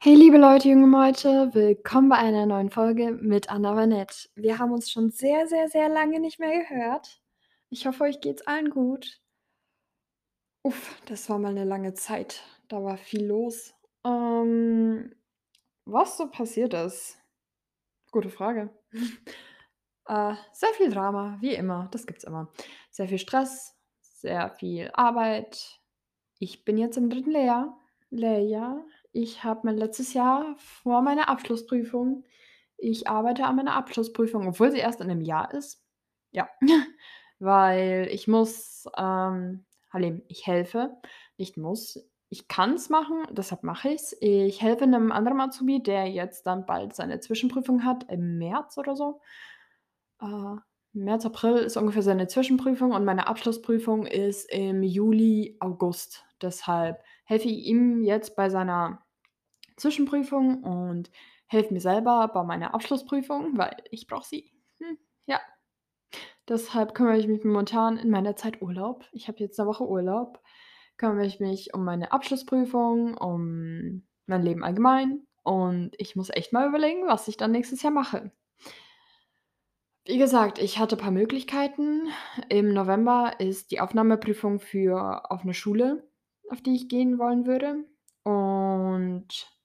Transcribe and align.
Hey, 0.00 0.14
liebe 0.14 0.38
Leute, 0.38 0.68
junge 0.68 0.86
Meute, 0.86 1.52
willkommen 1.54 2.08
bei 2.08 2.18
einer 2.18 2.46
neuen 2.46 2.70
Folge 2.70 3.10
mit 3.10 3.50
Anna 3.50 3.74
Vanette. 3.74 4.28
Wir 4.36 4.60
haben 4.60 4.70
uns 4.70 4.92
schon 4.92 5.10
sehr, 5.10 5.48
sehr, 5.48 5.68
sehr 5.68 5.88
lange 5.88 6.20
nicht 6.20 6.38
mehr 6.38 6.56
gehört. 6.62 7.20
Ich 7.68 7.84
hoffe, 7.84 8.04
euch 8.04 8.20
geht's 8.20 8.46
allen 8.46 8.70
gut. 8.70 9.20
Uff, 10.62 11.02
das 11.06 11.28
war 11.28 11.40
mal 11.40 11.48
eine 11.48 11.64
lange 11.64 11.94
Zeit. 11.94 12.44
Da 12.68 12.80
war 12.84 12.96
viel 12.96 13.26
los. 13.26 13.74
Ähm, 14.04 15.16
was 15.84 16.16
so 16.16 16.30
passiert 16.30 16.74
ist? 16.74 17.18
Gute 18.12 18.30
Frage. 18.30 18.70
Äh, 20.10 20.36
sehr 20.54 20.70
viel 20.70 20.90
Drama, 20.90 21.36
wie 21.42 21.52
immer. 21.52 21.88
Das 21.90 22.06
gibt's 22.06 22.24
immer. 22.24 22.50
Sehr 22.90 23.08
viel 23.08 23.18
Stress, 23.18 23.76
sehr 24.00 24.48
viel 24.48 24.90
Arbeit. 24.94 25.82
Ich 26.38 26.64
bin 26.64 26.78
jetzt 26.78 26.96
im 26.96 27.10
dritten 27.10 27.32
Lehrjahr 27.32 27.78
Lehrjahr. 28.10 28.84
Ich 29.20 29.42
habe 29.42 29.62
mein 29.64 29.76
letztes 29.76 30.14
Jahr 30.14 30.54
vor 30.58 31.02
meiner 31.02 31.28
Abschlussprüfung. 31.28 32.24
Ich 32.76 33.08
arbeite 33.08 33.44
an 33.46 33.56
meiner 33.56 33.74
Abschlussprüfung, 33.74 34.46
obwohl 34.46 34.70
sie 34.70 34.78
erst 34.78 35.00
in 35.00 35.08
'nem 35.08 35.22
Jahr 35.22 35.52
ist. 35.52 35.82
Ja, 36.30 36.48
weil 37.40 38.08
ich 38.12 38.28
muss, 38.28 38.86
ähm 38.96 39.64
Halim, 39.90 40.22
ich 40.28 40.46
helfe, 40.46 40.96
nicht 41.36 41.56
muss. 41.56 41.98
Ich 42.28 42.46
kann's 42.46 42.90
machen, 42.90 43.24
deshalb 43.32 43.64
mache 43.64 43.88
ich's. 43.88 44.16
Ich 44.20 44.62
helfe 44.62 44.86
'nem 44.86 45.10
anderen 45.10 45.40
Azubi, 45.40 45.82
der 45.82 46.06
jetzt 46.06 46.46
dann 46.46 46.64
bald 46.64 46.94
seine 46.94 47.18
Zwischenprüfung 47.18 47.84
hat, 47.84 48.04
im 48.12 48.38
März 48.38 48.78
oder 48.78 48.94
so. 48.94 49.20
Äh, 50.20 50.56
März, 50.92 51.26
April 51.26 51.56
ist 51.58 51.76
ungefähr 51.76 52.02
seine 52.02 52.26
Zwischenprüfung 52.28 52.92
und 52.92 53.04
meine 53.04 53.26
Abschlussprüfung 53.28 54.06
ist 54.06 54.50
im 54.52 54.82
Juli, 54.82 55.56
August. 55.60 56.24
Deshalb 56.42 57.02
helfe 57.24 57.48
ich 57.48 57.66
ihm 57.66 58.02
jetzt 58.02 58.36
bei 58.36 58.48
seiner 58.50 59.02
Zwischenprüfung 59.78 60.64
und 60.64 61.10
helfe 61.48 61.74
mir 61.74 61.80
selber 61.80 62.28
bei 62.34 62.44
meiner 62.44 62.74
Abschlussprüfung, 62.74 63.58
weil 63.58 63.76
ich 63.90 64.06
brauche 64.06 64.26
sie. 64.28 64.52
Hm, 64.80 64.98
ja. 65.26 65.40
Deshalb 66.48 66.94
kümmere 66.94 67.18
ich 67.18 67.28
mich 67.28 67.44
momentan 67.44 67.98
in 67.98 68.10
meiner 68.10 68.34
Zeit 68.36 68.62
Urlaub 68.62 69.04
ich 69.12 69.28
habe 69.28 69.38
jetzt 69.40 69.58
'ne 69.58 69.66
Woche 69.66 69.86
Urlaub, 69.86 70.40
kümmere 70.98 71.26
ich 71.26 71.40
mich 71.40 71.74
um 71.74 71.84
meine 71.84 72.12
Abschlussprüfung, 72.12 73.16
um 73.18 74.06
mein 74.26 74.42
Leben 74.42 74.64
allgemein 74.64 75.26
und 75.44 75.92
ich 75.98 76.16
muss 76.16 76.30
echt 76.30 76.52
mal 76.54 76.68
überlegen, 76.68 77.06
was 77.06 77.28
ich 77.28 77.36
dann 77.36 77.52
nächstes 77.52 77.82
Jahr 77.82 77.92
mache. 77.92 78.32
Wie 80.06 80.16
gesagt, 80.18 80.58
ich 80.58 80.78
hatte 80.78 80.96
paar 80.96 81.10
Möglichkeiten. 81.10 82.08
Im 82.48 82.72
November 82.72 83.32
ist 83.40 83.70
die 83.70 83.80
Aufnahmeprüfung 83.80 84.58
für 84.60 85.30
auf 85.30 85.44
'ne 85.44 85.52
Schule, 85.54 86.08
auf 86.50 86.62
die 86.62 86.74
ich 86.76 86.88
gehen 86.88 87.18
wollen 87.18 87.46
würde. 87.46 87.84
Und 88.24 89.57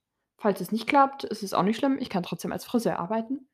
falls 0.44 0.62
es 0.62 0.74
nicht 0.74 0.88
klappt, 0.88 1.26
ist 1.26 1.44
es 1.44 1.54
auch 1.56 1.64
nicht 1.64 1.78
schlimm. 1.80 1.98
Ich 2.02 2.10
kann 2.12 2.24
trotzdem 2.24 2.54
als 2.54 2.66
Friseur 2.66 3.00
arbeiten. 3.00 3.48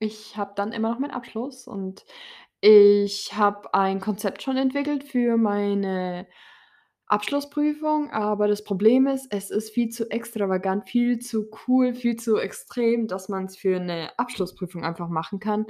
Ich 0.00 0.36
habe 0.36 0.52
dann 0.56 0.72
immer 0.72 0.90
noch 0.90 0.98
meinen 1.00 1.12
Abschluss 1.12 1.66
und 1.68 2.04
ich 2.60 3.34
habe 3.36 3.74
ein 3.74 4.00
Konzept 4.00 4.42
schon 4.42 4.56
entwickelt 4.58 5.04
für 5.04 5.36
meine 5.38 6.26
Abschlussprüfung, 7.06 8.10
aber 8.12 8.48
das 8.48 8.64
Problem 8.64 9.06
ist, 9.08 9.28
es 9.32 9.50
ist 9.50 9.70
viel 9.74 9.90
zu 9.90 10.10
extravagant, 10.10 10.88
viel 10.88 11.18
zu 11.20 11.50
cool, 11.68 11.94
viel 11.94 12.16
zu 12.16 12.38
extrem, 12.38 13.08
dass 13.08 13.28
man's 13.30 13.56
für 13.56 13.80
'ne 13.80 14.10
Abschlussprüfung 14.18 14.84
einfach 14.84 15.08
machen 15.08 15.40
kann. 15.40 15.66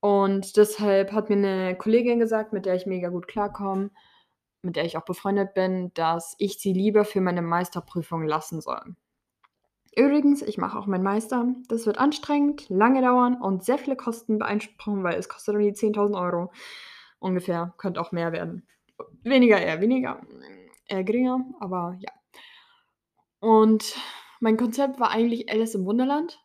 Und 0.00 0.56
deshalb 0.58 1.12
hat 1.12 1.30
mir 1.30 1.36
'ne 1.36 1.76
Kollegin 1.78 2.20
gesagt, 2.20 2.52
mit 2.54 2.66
der 2.66 2.76
ich 2.76 2.86
mega 2.86 3.08
gut 3.10 3.28
klarkomme, 3.28 3.90
mit 4.62 4.76
der 4.76 4.84
ich 4.86 4.96
auch 4.98 5.04
befreundet 5.06 5.54
bin, 5.54 5.92
dass 5.94 6.36
ich 6.38 6.58
sie 6.58 6.72
lieber 6.74 7.04
für 7.06 7.20
meine 7.22 7.42
Meisterprüfung 7.42 8.24
lassen 8.26 8.60
soll. 8.62 8.96
Übrigens, 9.98 10.42
ich 10.42 10.58
mache 10.58 10.78
auch 10.78 10.86
meinen 10.86 11.02
Meister. 11.02 11.54
Das 11.68 11.86
wird 11.86 11.96
anstrengend, 11.96 12.68
lange 12.68 13.00
dauern 13.00 13.40
und 13.40 13.64
sehr 13.64 13.78
viele 13.78 13.96
Kosten 13.96 14.38
beanspruchen, 14.38 15.02
weil 15.02 15.18
es 15.18 15.28
kostet 15.30 15.54
um 15.54 15.62
die 15.62 15.72
10.000 15.72 16.16
€ 16.16 16.50
ungefähr, 17.18 17.72
könnte 17.78 18.00
auch 18.02 18.12
mehr 18.12 18.30
werden. 18.32 18.66
Weniger, 19.24 19.58
eher 19.60 19.80
weniger, 19.80 20.20
eher 20.86 21.02
geringer, 21.04 21.42
aber 21.60 21.96
ja. 21.98 22.12
Und 23.42 23.96
mein 24.40 24.56
Konzept 24.56 24.98
war 25.00 25.10
eigentlich 25.10 25.50
Alice 25.50 25.74
im 25.74 25.84
Wunderland, 25.86 26.40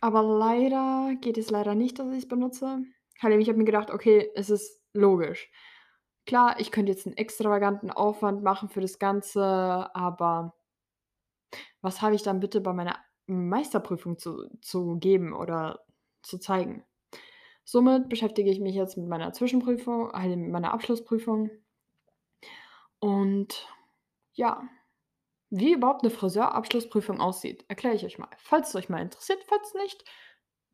aber 0.00 0.22
leider 0.22 1.14
geht 1.20 1.38
es 1.38 1.50
leider 1.50 1.74
nicht, 1.74 1.98
dass 1.98 2.12
ich's 2.14 2.28
benutze. 2.28 2.82
Halim, 3.22 3.40
ich 3.40 3.48
habe 3.48 3.58
mir 3.58 3.64
gedacht: 3.66 3.90
„Okay, 3.90 4.30
es 4.36 4.50
ist 4.50 4.82
logisch. 4.94 5.50
Klar, 6.26 6.60
ich 6.60 6.72
könnte 6.72 6.92
jetzt 6.92 7.06
'n 7.06 7.16
extravaganten 7.16 7.90
Aufwand 7.90 8.42
machen 8.44 8.68
für 8.70 8.80
das 8.82 8.98
Ganze, 9.00 9.42
aber 9.94 10.54
was 11.82 12.02
habe 12.02 12.14
ich 12.16 12.22
dann 12.22 12.40
bitte 12.40 12.60
bei 12.60 12.72
meiner 12.72 12.96
Meisterprüfung 13.26 14.18
zu 14.18 14.48
zu 14.62 14.96
geben 14.98 15.32
oder 15.34 15.80
zu 16.22 16.38
zeigen?“ 16.38 16.84
Somit 17.64 18.08
beschäftige 18.10 18.50
ich 18.50 18.60
mich 18.60 18.74
jetzt 18.76 18.96
mit 18.98 19.08
meiner 19.08 19.32
Zwischenprüfung, 19.34 20.12
halt 20.12 20.36
mit 20.38 20.50
meiner 20.52 20.74
Abschlussprüfung. 20.74 21.50
Und 23.02 23.68
ja, 24.34 24.62
wie 25.50 25.72
überhaupt 25.74 26.04
'ne 26.04 26.10
Friseurabschlussprüfung 26.10 27.20
aussieht, 27.20 27.64
erkläre 27.68 27.96
ich 27.96 28.04
euch 28.06 28.18
mal, 28.18 28.28
falls 28.38 28.70
es 28.70 28.76
euch 28.76 28.90
mal 28.90 29.02
interessiert. 29.02 29.40
Falls 29.48 29.74
nicht, 29.74 30.04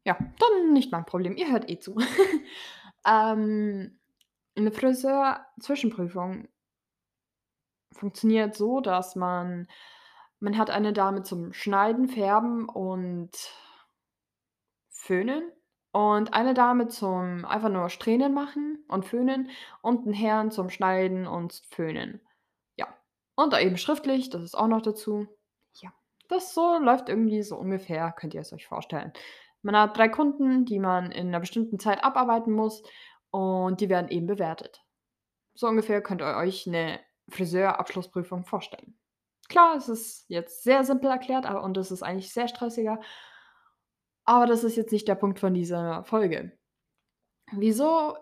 ja, 0.07 0.19
dann 0.41 0.73
nicht 0.75 0.93
mein 0.93 1.07
Problem. 1.07 1.37
Ihr 1.37 1.53
hört 1.53 1.71
eh 1.71 1.79
zu. 1.81 1.97
Ähm, 3.07 3.99
'ne 4.57 4.73
Friseur-Zwischenprüfung 4.73 6.49
funktioniert 7.93 8.57
so, 8.57 8.81
dass 8.81 9.17
man 9.17 9.67
man 10.43 10.59
hat 10.59 10.71
eine 10.71 10.93
Dame 10.93 11.23
zum 11.23 11.53
Schneiden, 11.55 12.09
Färben 12.09 12.69
und 12.69 13.31
Föhnen 14.95 15.51
und 15.93 16.35
eine 16.35 16.55
Dame 16.55 16.87
zum 16.87 17.45
einfach 17.45 17.71
nur 17.71 17.89
Strähnen 17.89 18.35
machen 18.35 18.85
und 18.89 19.05
Föhnen 19.07 19.51
und 19.81 20.07
'n 20.07 20.13
Herrn 20.13 20.51
zum 20.51 20.69
Schneiden 20.71 21.27
und 21.27 21.63
Föhnen. 21.71 22.21
Ja. 22.77 22.87
Und 23.35 23.53
da 23.53 23.61
eben 23.61 23.77
schriftlich, 23.79 24.31
das 24.31 24.43
ist 24.43 24.55
auch 24.55 24.69
noch 24.69 24.83
dazu. 24.83 25.27
Ja, 25.81 25.93
das 26.29 26.55
so 26.55 26.79
läuft 26.79 27.09
irgendwie 27.09 27.43
so 27.43 27.57
ungefähr, 27.57 28.13
könnt 28.13 28.35
ihr 28.35 28.43
es 28.43 28.53
euch 28.53 28.67
vorstellen. 28.67 29.13
Man 29.63 29.77
hat 29.77 29.97
3 29.97 30.09
Kunden, 30.09 30.65
die 30.67 30.79
man 30.79 31.11
in 31.11 31.31
'ner 31.31 31.41
bestimmten 31.41 31.79
Zeit 31.79 32.05
abarbeiten 32.05 32.53
muss 32.53 32.83
und 33.31 33.81
die 33.81 33.89
werden 33.89 34.09
eben 34.11 34.27
bewertet. 34.27 34.85
So 35.55 35.69
ungefähr 35.69 36.03
könnt 36.03 36.23
ihr 36.23 36.37
euch 36.37 36.67
'ne 36.67 37.01
Friseurabschlussprüfung 37.31 38.45
vorstellen. 38.45 38.97
Klar, 39.53 39.77
es 39.77 39.87
ist 39.91 40.25
jetzt 40.29 40.63
sehr 40.63 40.83
simpel 40.83 41.11
erklärt, 41.11 41.45
aber 41.45 41.63
und 41.63 41.77
es 41.77 41.91
ist 41.91 42.03
eigentlich 42.03 42.33
sehr 42.33 42.49
stressiger. 42.49 42.99
Aber 44.27 44.47
das 44.47 44.65
ist 44.65 44.77
jetzt 44.77 44.93
nicht 44.93 45.09
der 45.09 45.17
Punkt 45.17 45.41
von 45.41 45.55
dieser 45.55 46.05
Folge. 46.05 46.53
Wieso 47.53 48.17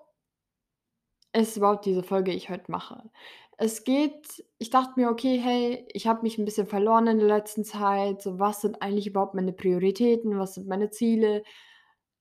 es 1.35 1.57
überhaupt 1.57 1.87
diese 1.87 2.03
Folge 2.03 2.33
ich 2.33 2.51
heute 2.51 2.71
mache? 2.71 3.11
Es 3.59 3.85
geht 3.85 4.45
ich 4.59 4.71
dachte 4.71 4.93
mir: 4.99 5.11
„Okay, 5.11 5.39
hey, 5.39 5.87
ich 5.93 6.07
habe 6.07 6.23
mich 6.23 6.39
'n 6.39 6.45
bisschen 6.45 6.67
verloren 6.67 7.07
in 7.07 7.19
der 7.19 7.29
letzten 7.29 7.65
Zeit. 7.65 8.23
So, 8.23 8.39
was 8.39 8.61
sind 8.63 8.83
eigentlich 8.83 9.07
überhaupt 9.07 9.35
meine 9.35 9.53
Prioritäten? 9.53 10.39
Was 10.39 10.55
sind 10.55 10.67
meine 10.67 10.91
Ziele?“ 10.91 11.43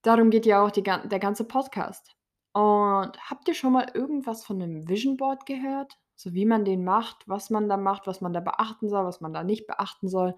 Darum 0.03 0.29
geht 0.31 0.45
ja 0.45 0.63
auch 0.65 0.71
die 0.71 0.83
der 0.83 1.19
ganze 1.19 1.45
Podcast. 1.45 2.15
Und 2.53 3.13
habt 3.29 3.47
ihr 3.47 3.53
schon 3.55 3.73
mal 3.73 3.87
irgendwas 3.93 4.45
von 4.45 4.57
'nem 4.59 4.87
Vision 4.89 5.17
Board 5.17 5.45
gehört? 5.45 5.97
So 6.19 6.33
wie 6.33 6.43
man 6.43 6.65
den 6.65 6.83
macht, 6.83 7.29
was 7.29 7.49
man 7.49 7.69
da 7.69 7.77
macht, 7.77 8.05
was 8.05 8.19
man 8.19 8.33
da 8.33 8.41
beachten 8.41 8.89
soll, 8.89 9.05
was 9.05 9.21
man 9.21 9.31
da 9.31 9.45
nicht 9.45 9.67
beachten 9.67 10.09
soll? 10.09 10.35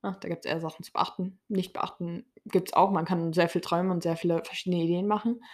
Ah, 0.00 0.16
da 0.18 0.30
gibt's 0.30 0.46
eher 0.46 0.60
Sachen 0.60 0.82
zu 0.82 0.92
beachten. 0.92 1.38
Nicht 1.48 1.74
beachten 1.74 2.24
gibt's 2.46 2.72
auch. 2.72 2.90
Man 2.90 3.04
kann 3.04 3.34
sehr 3.34 3.50
viel 3.50 3.60
träumen 3.60 3.92
und 3.92 4.02
sehr 4.02 4.16
viele 4.16 4.42
verschiedene 4.42 4.82
Ideen 4.82 5.06
machen. 5.06 5.44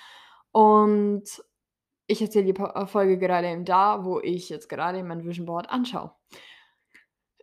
Und 0.52 1.24
ich 2.06 2.22
erzähle 2.22 2.52
die 2.52 2.60
äh, 2.60 2.86
Folge 2.86 3.18
gerade 3.18 3.48
eben 3.48 3.64
da, 3.64 4.04
wo 4.04 4.20
ich 4.20 4.50
jetzt 4.50 4.68
gerade 4.68 5.02
mein 5.02 5.24
Vision 5.24 5.46
Board 5.46 5.68
anschaue. 5.68 6.12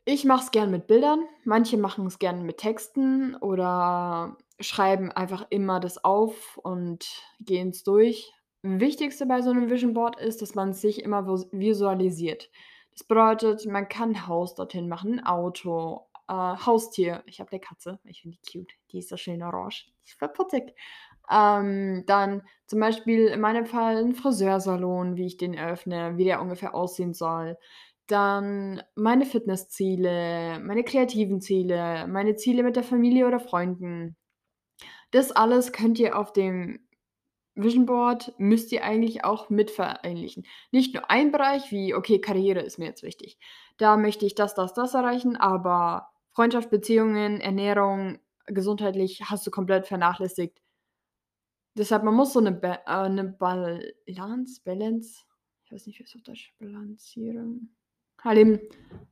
Ich 0.06 0.24
mache 0.24 0.46
es 0.46 0.52
gern 0.52 0.72
mit 0.72 0.88
Bildern. 0.88 1.26
Manche 1.44 1.76
machen's 1.76 2.20
gern 2.20 2.44
mit 2.44 2.60
Texten 2.60 3.36
oder 3.36 4.38
schreiben 4.62 5.12
einfach 5.12 5.46
immer 5.50 5.82
das 5.82 6.06
auf 6.06 6.58
und 6.58 7.06
gehen's 7.42 7.84
durch. 7.84 8.32
Wichtigste 8.64 9.26
bei 9.28 9.42
so 9.42 9.54
'nem 9.54 9.70
Vision 9.70 9.94
Board 9.94 10.20
ist, 10.20 10.42
dass 10.42 10.56
man 10.56 10.74
sich 10.74 11.04
immer 11.04 11.26
vis 11.28 11.48
visualisiert. 11.52 12.50
Das 12.92 13.04
bedeutet, 13.04 13.66
man 13.68 13.88
kann 13.88 14.28
Haus 14.28 14.56
dorthin 14.56 14.88
machen, 14.90 15.24
Auto, 15.24 16.08
äh, 16.28 16.34
Haustier. 16.34 17.22
Ich 17.28 17.40
habe 17.40 17.52
'ne 17.56 17.60
Katze, 17.60 18.00
ich 18.04 18.22
finde 18.24 18.38
die 18.38 18.52
cute. 18.60 18.74
Die 18.92 19.00
ist 19.00 19.10
so 19.10 19.18
schön 19.18 19.44
orange. 19.44 19.86
Die 20.06 20.10
ist 20.10 20.18
voll 20.20 20.30
putzig. 20.30 20.74
Ähm, 21.30 22.04
dann 22.08 22.42
zum 22.66 22.80
Beispiel 22.80 23.28
in 23.28 23.42
meinem 23.42 23.66
Fall 23.68 23.98
'n 24.04 24.16
Friseursalon, 24.16 25.16
wie 25.18 25.28
ich 25.28 25.38
den 25.38 25.54
eröffne, 25.54 26.18
wie 26.18 26.24
der 26.26 26.42
ungefähr 26.42 26.74
aussehen 26.74 27.14
soll. 27.14 27.58
Dann 28.08 28.82
meine 28.96 29.26
Fitnessziele, 29.26 30.60
meine 30.64 30.84
kreativen 30.84 31.42
Ziele, 31.42 32.08
meine 32.08 32.36
Ziele 32.36 32.64
mit 32.64 32.76
der 32.78 32.84
Familie 32.84 33.28
oder 33.28 33.40
Freunden. 33.40 34.16
Das 35.14 35.32
alles 35.32 35.72
könnt 35.74 36.00
ihr 36.00 36.18
auf 36.20 36.34
dem 36.34 36.87
Vision 37.58 37.86
Board 37.86 38.34
müsst 38.38 38.72
ihr 38.72 38.84
eigentlich 38.86 39.26
auch 39.26 39.50
mit 39.50 39.72
vereinlichen. 39.72 40.46
Nicht 40.72 40.94
nur 40.94 41.10
ein 41.12 41.32
Bereich 41.32 41.72
wie: 41.72 41.94
„Okay, 41.96 42.20
Karriere 42.22 42.62
ist 42.62 42.78
mir 42.80 42.86
jetzt 42.86 43.04
wichtig. 43.04 43.38
Da 43.78 43.98
möchte 43.98 44.26
ich 44.26 44.36
das, 44.36 44.56
das, 44.56 44.74
das 44.74 44.94
erreichen“, 44.94 45.36
aber 45.38 46.10
Freundschaft, 46.32 46.70
Beziehungen, 46.70 47.42
Ernährung, 47.42 48.20
gesundheitlich 48.48 49.24
hast 49.30 49.46
du 49.48 49.52
komplett 49.52 49.88
vernachlässigt. 49.88 50.60
Deshalb, 51.78 52.04
man 52.04 52.16
muss 52.16 52.34
so 52.34 52.40
'ne 52.40 52.52
Ba 52.52 52.80
äh, 52.88 53.08
'ne 53.10 53.24
Balance 53.24 54.62
Balance? 54.64 55.22
Ich 55.66 55.72
weiß 55.72 55.86
nicht, 55.86 56.00
wie 56.00 56.04
es 56.04 56.16
auf 56.16 56.22
Deutsch 56.24 56.54
Balancierung 56.60 57.70
halt 58.24 58.40
eben 58.40 58.60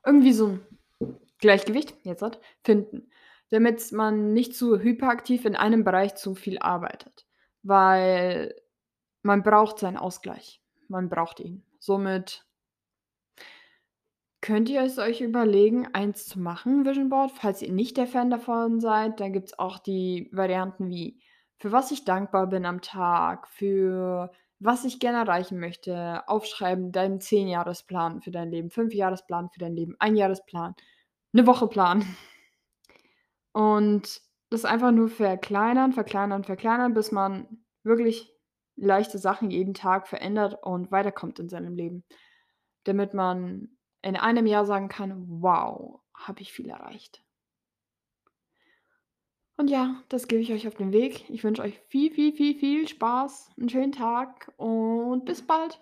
irgendwie 0.05 0.33
so 0.33 0.47
'n 0.47 0.61
Gleichgewicht, 1.39 1.95
jetzt 2.03 2.21
hat, 2.23 2.39
finden, 2.63 3.09
damit 3.49 3.91
man 3.91 4.33
nicht 4.33 4.55
zu 4.55 4.79
hyperaktiv 4.79 5.45
in 5.45 5.55
einem 5.55 5.83
Bereich 5.83 6.15
zu 6.15 6.33
viel 6.35 6.57
arbeitet, 6.59 7.24
weil 7.65 8.55
man 9.23 9.43
braucht 9.43 9.79
seinen 9.79 9.97
Ausgleich. 9.97 10.61
Man 10.89 11.09
braucht 11.09 11.39
ihn. 11.41 11.65
Somit 11.79 12.45
könnt 14.43 14.69
ihr 14.69 14.81
es 14.83 14.97
euch 14.99 15.21
überlegen, 15.21 15.87
eins 15.93 16.27
zu 16.27 16.39
machen, 16.39 16.85
Vision 16.85 17.09
Board. 17.09 17.31
Falls 17.31 17.61
ihr 17.61 17.71
nicht 17.71 17.97
der 17.97 18.07
Fan 18.07 18.29
davon 18.29 18.79
seid, 18.79 19.19
dann 19.19 19.33
gibt's 19.33 19.57
auch 19.57 19.79
die 19.79 20.29
Varianten 20.31 20.89
wie: 20.89 21.19
„Für 21.57 21.71
was 21.71 21.91
ich 21.91 22.05
dankbar 22.05 22.47
bin 22.47 22.65
am 22.65 22.81
Tag, 22.81 23.47
für 23.47 24.31
was 24.59 24.85
ich 24.85 24.99
gerne 24.99 25.19
erreichen 25.19 25.59
möchte“, 25.59 26.27
aufschreiben, 26.27 26.91
deinen 26.91 27.19
Zehnjahresplan 27.21 28.21
für 28.21 28.31
dein 28.31 28.51
Leben, 28.51 28.69
Fünfjahresplan 28.69 29.49
für 29.49 29.59
dein 29.59 29.73
Leben, 29.75 29.95
Einjahresplan, 29.99 30.75
'ne 31.33 31.47
Woche 31.47 31.67
Plan. 31.67 32.05
Und 33.55 34.21
das 34.55 34.65
einfach 34.65 34.91
nur 34.91 35.09
verkleinern, 35.09 35.93
verkleinern, 35.93 36.43
verkleinern, 36.43 36.93
bis 36.93 37.11
man 37.11 37.65
wirklich 37.83 38.33
leichte 38.75 39.17
Sachen 39.19 39.51
jeden 39.51 39.73
Tag 39.73 40.07
verändert 40.07 40.57
und 40.63 40.91
weiterkommt 40.91 41.39
in 41.39 41.49
seinem 41.49 41.75
Leben, 41.75 42.03
damit 42.85 43.13
man 43.13 43.77
in 44.01 44.15
einem 44.17 44.47
Jahr 44.47 44.65
sagen 44.65 44.89
kann: 44.89 45.25
„Wow, 45.41 46.01
habe 46.15 46.41
ich 46.41 46.53
viel 46.53 46.69
erreicht.“ 46.69 47.23
Und 49.57 49.69
ja, 49.69 50.01
das 50.09 50.27
gebe 50.29 50.41
ich 50.41 50.53
euch 50.53 50.65
auf 50.67 50.75
den 50.75 50.93
Weg. 50.93 51.29
Ich 51.29 51.43
wünsche 51.43 51.61
euch 51.61 51.79
viel, 51.89 52.09
viel, 52.11 52.31
viel, 52.33 52.57
viel 52.57 52.87
Spaß, 52.87 53.51
'n 53.57 53.67
schönen 53.69 53.91
Tag 53.91 54.51
und 54.57 55.25
bis 55.25 55.45
bald. 55.45 55.81